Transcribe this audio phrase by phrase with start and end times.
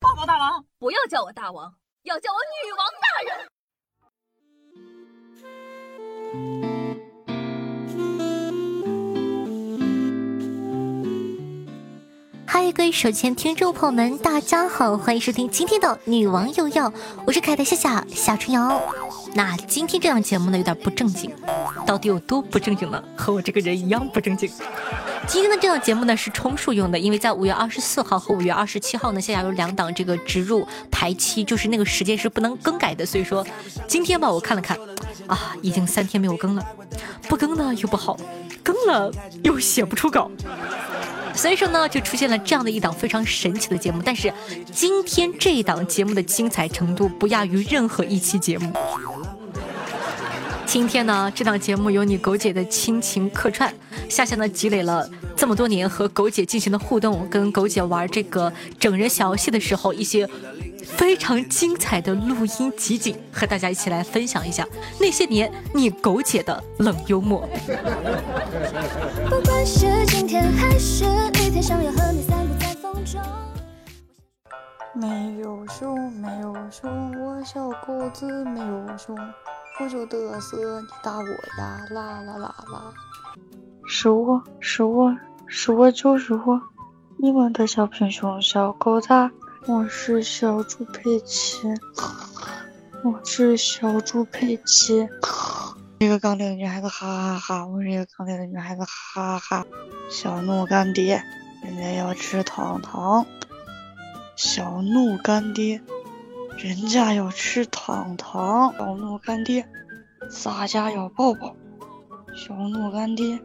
[0.00, 3.36] 报告大王，不要叫我大王，要叫我女王大人。
[12.46, 16.88] 嗨，各位手机听众朋友们，大家好，欢迎收听今天的《女王又要》，
[17.26, 18.80] 我是可爱的夏夏夏春瑶。
[19.34, 21.30] 那今天这档节目呢，有点不正经，
[21.86, 23.04] 到底有多不正经呢？
[23.14, 24.50] 和我这个人一样不正经。
[25.26, 33.46] 今天的这档节目呢是充数用的，因为在五月二十四号和五月二十七号呢，夏夏有两档这个植入排期，就是那个时间是不能更改的，所以说
[33.86, 34.76] 今天吧，我看了看，
[35.26, 36.66] 啊，已经三天没有更了，
[37.28, 38.16] 不更呢又不好，
[38.62, 39.12] 更了
[39.44, 40.30] 又写不出稿。
[41.32, 44.02] 所以说呢，就出现了这样的一档非常神奇的节目。
[44.04, 44.32] 但是
[44.72, 48.72] 今天这一档节目的精彩程度不亚于任何一期节目。
[50.70, 53.74] 今天呢，这档节目有你狗姐的亲情客串，
[54.08, 60.30] 夏夏呢积累了这么多年和狗姐进行的互动，跟狗姐玩这个整人小游戏的时候一些。
[60.84, 64.66] 非常精彩的录音集锦，和大家一起来分享一下
[64.98, 67.48] 那些年你苟姐的冷幽默。
[74.94, 79.16] 没有说，没有说，我小狗子没有说，
[79.82, 81.24] 我就嘚瑟，你打我
[81.58, 82.92] 呀，啦啦啦啦！
[83.86, 86.60] 是我是我是我就是我，
[87.16, 89.08] 你们的小平熊小狗子。
[89.66, 91.66] 我是小猪佩奇，
[93.02, 95.08] 我是小猪佩奇，
[95.98, 97.66] 一个钢铁的女孩子，哈哈哈！
[97.66, 99.66] 我是一个钢铁的女孩子，哈哈哈！
[100.10, 101.22] 小怒干爹，
[101.64, 103.24] 人家要吃糖糖。
[104.36, 105.80] 小怒干爹，
[106.62, 108.74] 人家要吃糖糖。
[108.76, 109.68] 小诺干爹，
[110.30, 111.56] 洒家要抱抱。
[112.34, 113.40] 小诺干爹，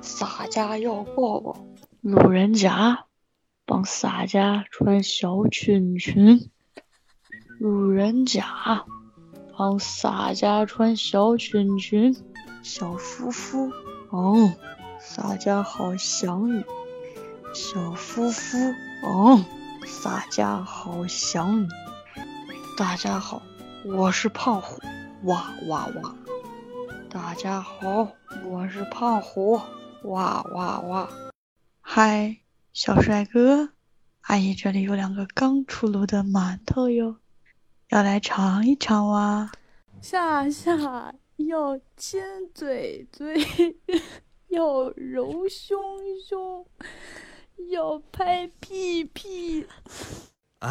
[0.00, 1.56] 洒家要抱抱。
[2.00, 3.04] 路人甲。
[3.68, 6.52] 帮洒家穿小裙裙，
[7.58, 8.84] 路人甲
[9.58, 12.16] 帮洒家穿小裙裙，
[12.62, 13.72] 小夫妇
[14.10, 14.52] 哦，
[15.00, 16.62] 洒家好想你，
[17.52, 18.56] 小夫妇
[19.02, 19.44] 哦，
[19.84, 21.68] 洒家好想你。
[22.76, 23.40] 大家好，
[23.86, 24.78] 我是胖虎，
[25.22, 26.14] 哇哇哇！
[27.08, 28.06] 大家好，
[28.44, 29.58] 我是胖虎，
[30.02, 31.08] 哇哇哇！
[31.80, 32.36] 嗨。
[32.74, 33.70] 小帅哥，
[34.24, 37.16] 阿姨这里有两个刚出炉的馒头哟，
[37.88, 39.50] 要来尝一尝哇！
[40.02, 42.20] 夏夏要亲
[42.52, 43.34] 嘴嘴，
[44.48, 45.80] 要揉胸
[46.28, 46.66] 胸，
[47.70, 49.66] 要拍屁屁。
[50.58, 50.70] 好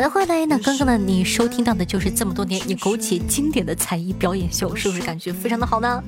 [0.00, 0.46] 的，欢迎来。
[0.46, 6.00] 那刚刚呢，你收听到的就是这么多年你苟且经典的才艺表演秀，是不是感觉非常的好呢？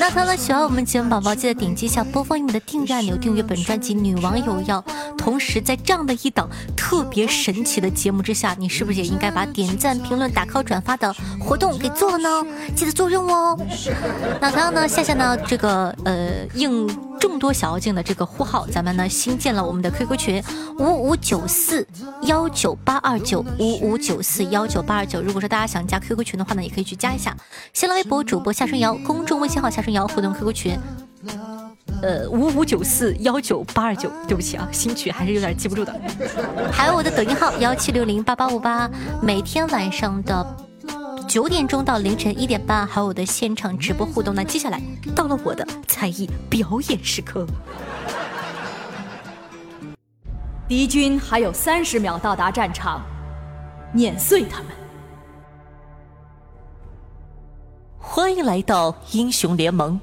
[0.00, 4.82] 那刚刚喜欢我们节目宝宝，记得点击一下播放页面的订阅按钮，订阅本专辑《女王有要》。
[5.16, 12.44] 同时，在这样的一档特别神奇的节目之下，你是不是也应该把点赞、评论、打 call、转发的活动给做了呢？
[12.74, 13.56] 记得做任务哦。
[14.40, 16.88] 那刚刚呢，夏夏呢，这个呃，应
[17.22, 20.42] 众多小妖精的这个呼号，咱们呢新建了我们的 QQ 群
[20.80, 21.86] 五五九四
[22.22, 25.22] 幺九八二九五五九四幺九八二九。
[25.22, 27.36] 如果说大家想加 QQ 群的话呢，也可以去加一下。
[27.72, 30.76] 新浪微博主播夏春瑶，公众微信号夏春瑶，互动 QQ 群。
[32.02, 35.94] 呃，五五九四幺九八二九，对不起啊，新曲还是有点记不住的。
[36.72, 38.90] 还有我的抖音号幺七六零八八五八，
[39.22, 40.44] 每天晚上的
[41.32, 44.34] 九点钟到凌晨一点半，还有我的现场直播互动。
[44.34, 44.78] 那接下来
[45.16, 47.46] 到了我的才艺表演时刻。
[50.68, 53.00] 敌军还有三十秒到达战场，
[53.94, 54.68] 碾碎他们。
[57.96, 59.98] 欢迎来到英雄联盟。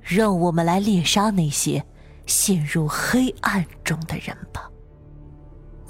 [0.00, 1.84] 让我们来猎杀那些
[2.26, 4.70] 陷入黑暗中的人吧！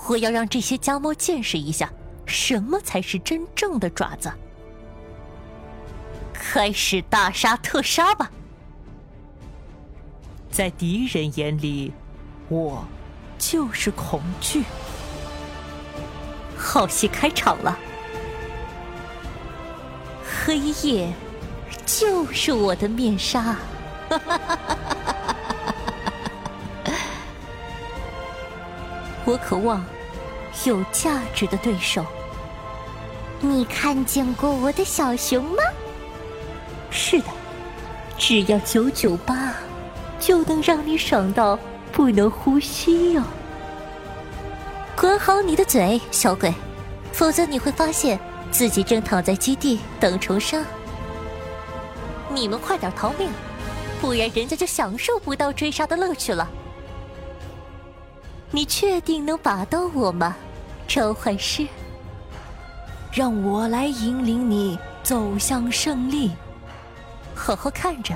[0.09, 1.93] 我要让这些家猫见识一下，
[2.31, 4.33] 什么才是真正的爪子。
[6.33, 8.31] 开始大杀特杀吧！
[10.51, 11.93] 在敌人眼里，
[12.49, 12.84] 我
[13.39, 14.65] 就是恐惧。
[16.57, 17.78] 好戏开场了，
[20.25, 21.13] 黑夜
[21.87, 23.41] 就是我的面纱。
[23.43, 23.59] 哈
[24.09, 24.77] 哈哈哈
[26.84, 26.93] 哈！
[29.25, 29.84] 我渴望
[30.65, 32.04] 有价值的对手。
[33.41, 35.63] 你看见过我的小熊吗？
[36.91, 37.27] 是的，
[38.19, 39.54] 只要九九八，
[40.19, 41.59] 就能让你爽到
[41.91, 43.22] 不能呼吸哟。
[44.95, 46.53] 管好你的嘴，小鬼，
[47.13, 48.21] 否则你会发现
[48.51, 50.63] 自己正躺在基地等重生。
[52.28, 53.31] 你们快点逃命！
[54.03, 56.48] 不然人家就享受不到追杀的乐趣了。
[58.51, 60.37] 你确定能打到我吗，
[60.87, 61.66] 召唤师？
[63.12, 66.30] 让我来引领你走向胜利。
[67.34, 68.15] 好好看着，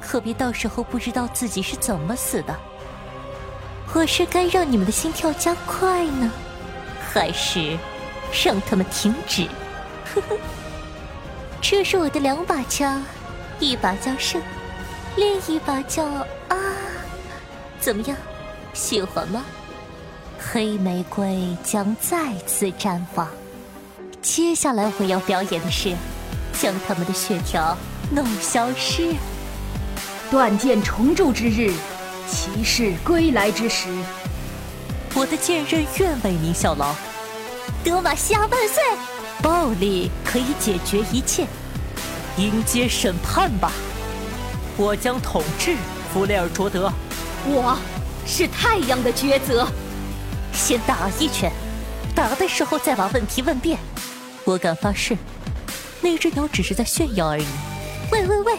[0.00, 2.56] 可别到时候不知道自己是怎么死的。
[3.92, 6.30] 我是该让你们的心跳加快呢，
[7.12, 7.76] 还是
[8.44, 9.48] 让他们停止？
[10.14, 10.36] 呵呵，
[11.60, 13.02] 这是我的两把枪，
[13.58, 14.40] 一把叫胜，
[15.16, 16.56] 另一把叫啊。
[17.80, 18.16] 怎么样，
[18.72, 19.44] 喜欢吗？
[20.38, 23.26] 黑玫瑰将再次绽放。
[24.22, 25.94] 接下来我要表演的是，
[26.52, 27.76] 将他们的血条
[28.10, 29.14] 弄消失。
[30.30, 31.72] 断剑重铸之日，
[32.28, 33.88] 骑士归来之时，
[35.14, 36.94] 我的剑刃愿为您效劳。
[37.82, 38.82] 德玛西亚万岁！
[39.42, 41.46] 暴力可以解决一切，
[42.36, 43.72] 迎接审判吧！
[44.76, 45.74] 我将统治
[46.12, 46.92] 弗雷尔卓德。
[47.46, 47.76] 我
[48.26, 49.66] 是太阳的抉择。
[50.52, 51.50] 先打一拳，
[52.14, 53.78] 打的时候再把问题问遍。
[54.50, 55.16] 我敢发誓，
[56.00, 57.46] 那只鸟只是在炫耀而已。
[58.10, 58.58] 喂喂喂，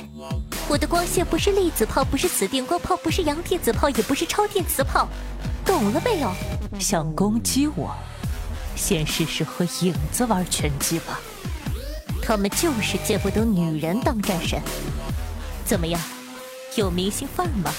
[0.70, 5.10] 我的光线不是粒子炮，不是死电光炮，不是阳电子炮，也不是超电磁炮，
[5.66, 6.32] 懂了没有？
[6.80, 7.94] 想攻击我，
[8.74, 11.20] 先试试和影子玩拳击吧。
[12.24, 14.62] 他们就是见不得女人当战神。
[15.66, 16.00] 怎么样，
[16.76, 17.70] 有明星范吗？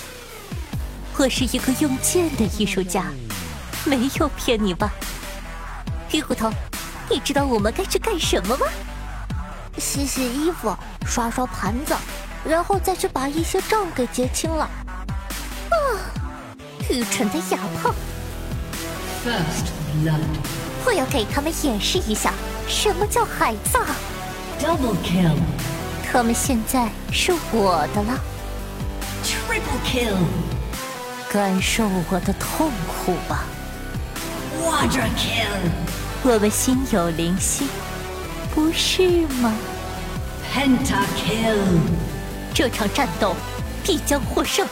[1.16, 3.10] 我是一个用剑的艺术家，
[3.86, 4.92] 没有骗你吧，
[6.12, 6.52] 鱼骨头。
[7.10, 8.66] 你知道我们该去干什么吗？
[9.78, 10.76] 洗洗衣服，
[11.06, 11.94] 刷刷盘子，
[12.44, 14.64] 然后再去把一些账给结清了。
[15.70, 15.75] 啊，
[16.90, 17.94] 愚蠢的哑炮！
[20.84, 22.34] 我要给他们演示一下
[22.69, 23.82] 什么叫海葬。
[24.60, 25.37] Double kill！
[26.10, 28.20] 他们现在是我的了。
[29.25, 30.16] Triple kill！
[31.32, 33.44] 感受我的痛苦吧。
[34.60, 35.70] Quadra kill！
[36.24, 37.66] 我们心有灵犀，
[38.54, 39.52] 不是吗
[40.54, 41.58] ？Pentakill，
[42.54, 43.34] 这场战斗
[43.82, 44.64] 必将获胜，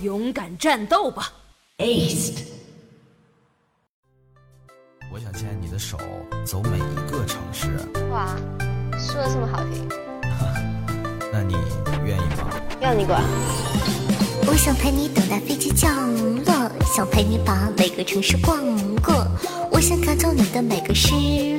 [0.00, 1.32] 勇敢战斗吧
[1.78, 2.44] ！Aced，
[5.12, 5.98] 我想牵你的手，
[6.46, 7.66] 走每一个城市。
[8.12, 8.36] 哇，
[8.96, 9.88] 说的这么好听，
[11.32, 11.56] 那你
[12.04, 12.48] 愿意吗？
[12.80, 13.20] 要你管。
[14.46, 15.90] 我想陪你等待飞机降
[16.44, 18.58] 落，想陪你把每个城市逛
[19.02, 19.26] 过。
[19.70, 21.12] 我想赶走你的每个失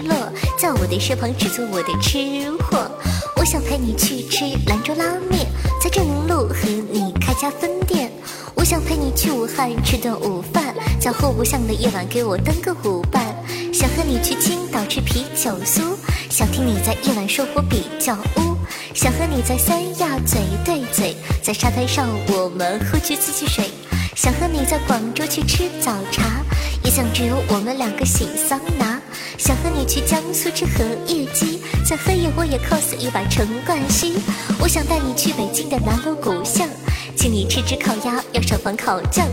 [0.07, 0.15] 落，
[0.59, 2.89] 在我的身旁只做我的吃货。
[3.37, 5.47] 我想陪你去吃兰州拉面，
[5.81, 8.11] 在正路和你开家分店。
[8.53, 13.35] 我想陪你去武汉吃顿午饭，在户部巷的夜晚给我当个舞伴。
[13.73, 15.95] 想和你去青岛吃啤酒酥，
[16.29, 18.50] 想听你在夜晚说我比较污。
[18.93, 23.69] 想和你在三亚嘴对嘴，在沙滩上我们喝橘子汽水。
[24.15, 26.43] 想和你在广州去吃早茶，
[26.83, 28.99] 也想只有我们两个洗桑拿。
[29.37, 34.19] 想和你去江苏吃荷叶鸡，在黑夜我也 cos 一把陈冠希。
[34.59, 36.67] 我想带你去北京的南锣鼓巷，
[37.15, 39.25] 请你吃只烤鸭，要上房烤酱。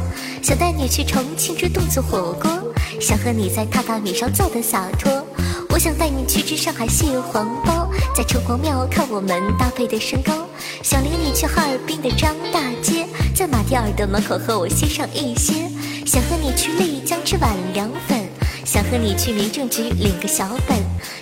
[0.43, 2.51] 想带你去重庆吃肚子火锅，
[3.01, 5.27] 想和你在榻榻米上坐的洒脱。
[5.69, 7.78] 我想带你去吃上海蟹黄包，
[8.19, 10.45] 在城隍庙看我们搭配的身高。
[10.83, 15.71] 想领你去哈尔滨的张大街，在马迭尔的门口和我歇上一歇。
[16.05, 18.29] 想和你去丽江吃碗凉粉，
[18.65, 20.77] 想和你去民政局领个小本。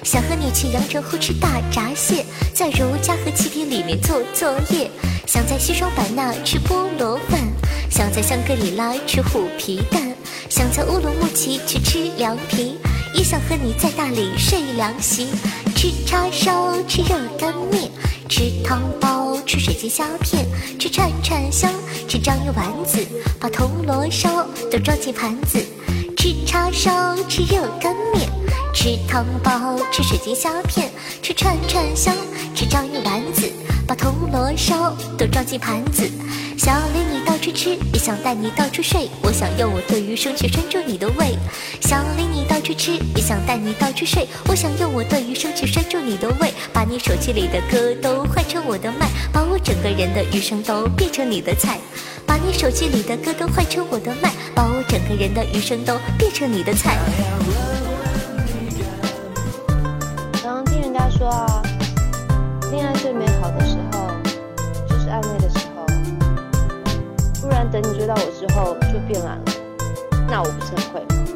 [0.04, 2.24] 想和你去阳澄湖吃大闸蟹，
[2.54, 4.90] 在如家和七天里面做作业。
[5.26, 7.38] 想在西双版纳吃菠萝饭，
[7.90, 10.14] 想在香格里拉吃虎皮蛋，
[10.48, 12.78] 想在乌鲁木齐去吃凉皮。
[13.12, 15.28] 也想和你在大理睡凉席，
[15.86, 17.88] 吃叉烧，吃热干面，
[18.28, 20.44] 吃汤包，吃水晶虾片，
[20.80, 21.72] 吃串串香，
[22.08, 22.98] 吃章鱼丸子，
[23.38, 25.64] 把铜锣烧都装进盘子。
[26.26, 28.28] 吃叉烧，吃热干面，
[28.74, 30.90] 吃汤包，吃水晶虾片，
[31.22, 32.16] 吃串串香，
[32.52, 33.48] 吃章鱼丸子，
[33.86, 36.10] 把铜锣烧都装进盘子。
[36.58, 39.08] 想领你到处吃，也想带你到处睡。
[39.22, 41.38] 我想用我的余生去拴住你的胃。
[41.80, 44.26] 想领你到处吃，也想带你到处睡。
[44.48, 51.78] 我想用我的余生去拴住你的胃，把你手机里的歌都换成我的麦，把我整个人的余生都变成你的菜。
[52.26, 56.96] 把你手机里的歌都换成我的麦，把我整个人的余生都变成你的菜。
[60.42, 61.62] 常听人家说啊，
[62.70, 64.08] 恋爱最美好的时候
[64.88, 65.86] 就是暧昧的时候。
[67.40, 69.44] 不然等你追到我之后就变懒了，
[70.28, 71.35] 那我不是很会吗？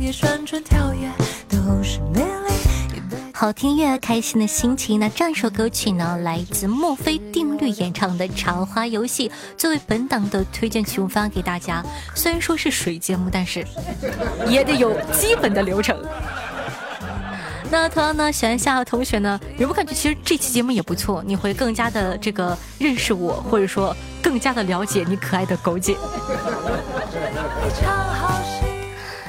[0.00, 1.08] 也旋转跳跃，
[1.48, 2.54] 都是美丽。
[3.32, 4.98] 好听越开心的心情。
[4.98, 11.84] 那这样一首歌曲呢，来自墨菲定律演唱的《茶花游戏》，作为本档的推荐曲目发给大家。
[12.14, 13.66] 虽然说是水节目，但是
[14.48, 16.02] 也得有基本的流程。
[17.70, 21.22] 那同样呢，喜欢夏同学呢，有没有感觉其实这期节目也不错？
[21.26, 25.96] 你会更加的这个认识我，或者说更加的了解你可爱的狗姐。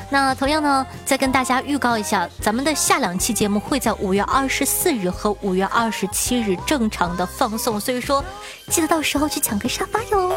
[0.09, 8.23] 那同样呢，再跟大家预告一下，咱们的下两期节目会在五月二十四日和五月二十七日正常的放送，所以说
[8.69, 10.33] 记得到时候去抢个沙发哟，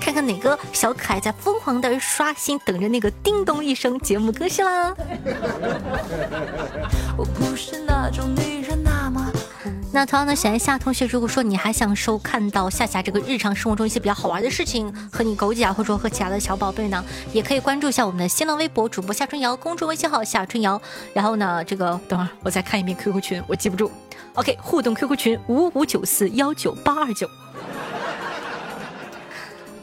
[0.00, 4.94] 看看哪个小可爱在疯狂的刷新，等着那个叮咚一声节目更新啦。
[7.16, 8.61] 我不是那种女人，
[9.94, 20.80] 那同样呢，喜欢夏同学，如果说你还想收看到夏夏这个日常生活中一些比较好玩的事情，和你狗姐啊，或者说和其他的小宝贝呢，也可以关注一下我们的新浪微博主播夏春瑶，公众微信号夏春瑶。
[21.12, 23.92] 然后呢，这个等会儿我再看一遍 QQ 群，我记不住。
[24.32, 27.28] OK，互动 QQ 群五五九四幺九八二九。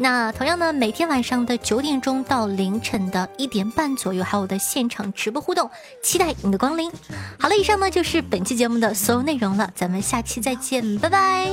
[0.01, 5.70] 那同样呢，每天晚上的九点钟到凌晨的一点半左右，还有我的现场直播互动，
[6.01, 6.89] 期待你的光临。
[7.38, 11.51] 好了，以上呢就是本期节目的所有内容了，咱们下期再见，拜拜。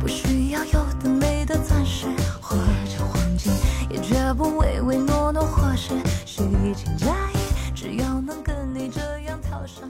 [0.00, 2.06] 不需要有的美的钻石
[2.40, 3.52] 或者黄金，
[3.90, 5.90] 也绝不唯唯诺诺或是
[6.24, 6.42] 虚
[6.74, 7.33] 情假意。
[7.84, 9.86] 只要能跟你这样跳上。